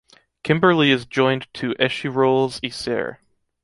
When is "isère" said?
2.61-3.17